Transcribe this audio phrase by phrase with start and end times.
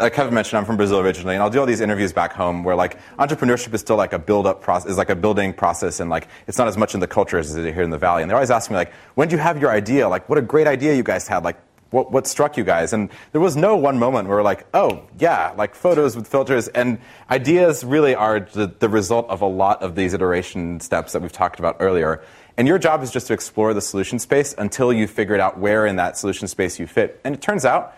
[0.00, 2.64] like Kevin mentioned, I'm from Brazil originally, and I'll do all these interviews back home
[2.64, 6.00] where like entrepreneurship is still like a build up process, is like a building process,
[6.00, 7.98] and like it's not as much in the culture as it is here in the
[7.98, 8.22] valley.
[8.22, 10.08] And they're always asking me like, when did you have your idea?
[10.08, 11.44] Like, what a great idea you guys had!
[11.44, 11.58] Like,
[11.90, 12.92] what, what struck you guys?
[12.92, 16.98] And there was no one moment where like, oh yeah, like photos with filters and
[17.30, 21.32] ideas really are the, the result of a lot of these iteration steps that we've
[21.32, 22.22] talked about earlier.
[22.56, 25.86] And your job is just to explore the solution space until you figured out where
[25.86, 27.20] in that solution space you fit.
[27.24, 27.94] And it turns out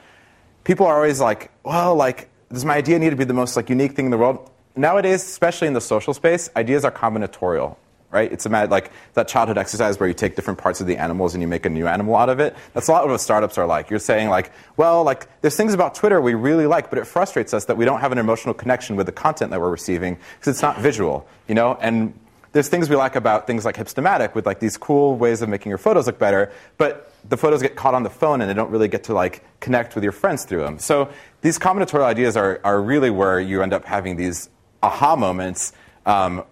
[0.64, 3.70] people are always like, well, like, does my idea need to be the most like
[3.70, 4.50] unique thing in the world?
[4.76, 7.76] Nowadays, especially in the social space, ideas are combinatorial,
[8.10, 8.30] right?
[8.30, 11.34] It's a mad, like that childhood exercise where you take different parts of the animals
[11.34, 12.56] and you make a new animal out of it.
[12.72, 13.90] That's a lot of what startups are like.
[13.90, 17.52] You're saying like, well, like there's things about Twitter we really like, but it frustrates
[17.52, 20.48] us that we don't have an emotional connection with the content that we're receiving because
[20.54, 21.76] it's not visual, you know?
[21.80, 22.14] And
[22.52, 25.70] there's things we like about things like Hipstamatic with like these cool ways of making
[25.70, 28.70] your photos look better, but the photos get caught on the phone and they don't
[28.70, 30.78] really get to like connect with your friends through them.
[30.78, 31.10] So
[31.42, 34.48] these combinatorial ideas are, are really where you end up having these
[34.82, 35.72] aha moments
[36.06, 36.42] um,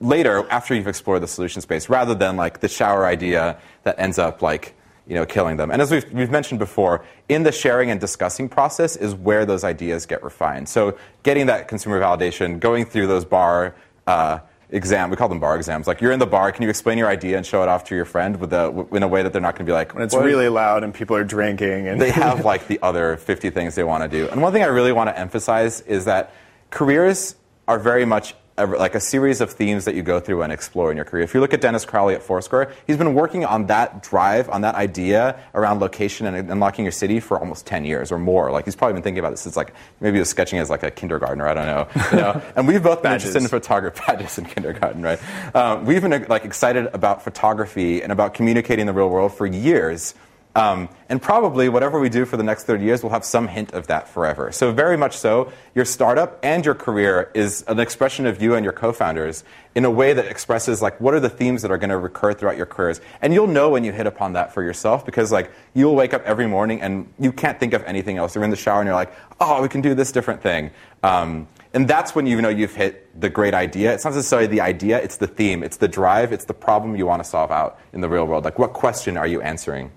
[0.00, 4.18] later after you've explored the solution space, rather than like the shower idea that ends
[4.18, 4.74] up like
[5.06, 5.70] you know killing them.
[5.70, 9.64] And as we've, we've mentioned before, in the sharing and discussing process is where those
[9.64, 10.68] ideas get refined.
[10.68, 13.74] So getting that consumer validation, going through those bar
[14.06, 14.38] uh,
[14.74, 15.08] exam.
[15.08, 15.86] We call them bar exams.
[15.86, 17.94] Like you're in the bar, can you explain your idea and show it off to
[17.94, 19.94] your friend with a, in a way that they're not going to be like.
[19.94, 20.24] When it's what?
[20.24, 23.84] really loud and people are drinking and they have like the other 50 things they
[23.84, 24.28] want to do.
[24.28, 26.34] And one thing I really want to emphasize is that
[26.70, 27.36] careers
[27.68, 30.96] are very much like a series of themes that you go through and explore in
[30.96, 31.24] your career.
[31.24, 34.60] If you look at Dennis Crowley at Foursquare, he's been working on that drive, on
[34.60, 38.52] that idea around location and unlocking your city for almost 10 years or more.
[38.52, 40.84] Like he's probably been thinking about this since like maybe he was sketching as like
[40.84, 41.48] a kindergartner.
[41.48, 41.88] I don't know.
[42.12, 42.42] You know?
[42.56, 45.18] and we've both been interested in photography badges in kindergarten, right?
[45.54, 50.14] Um, we've been like excited about photography and about communicating the real world for years.
[50.56, 53.72] Um, and probably whatever we do for the next 30 years will have some hint
[53.72, 54.52] of that forever.
[54.52, 58.62] So, very much so, your startup and your career is an expression of you and
[58.62, 59.42] your co founders
[59.74, 62.32] in a way that expresses, like, what are the themes that are going to recur
[62.32, 63.00] throughout your careers.
[63.20, 66.22] And you'll know when you hit upon that for yourself because, like, you'll wake up
[66.22, 68.36] every morning and you can't think of anything else.
[68.36, 70.70] You're in the shower and you're like, oh, we can do this different thing.
[71.02, 73.92] Um, and that's when you know you've hit the great idea.
[73.92, 77.06] It's not necessarily the idea, it's the theme, it's the drive, it's the problem you
[77.06, 78.44] want to solve out in the real world.
[78.44, 79.90] Like, what question are you answering?